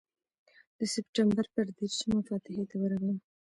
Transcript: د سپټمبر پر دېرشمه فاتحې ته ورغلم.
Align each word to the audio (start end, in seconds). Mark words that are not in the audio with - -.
د 0.79 0.79
سپټمبر 0.93 1.45
پر 1.53 1.65
دېرشمه 1.77 2.19
فاتحې 2.29 2.63
ته 2.69 2.75
ورغلم. 2.79 3.17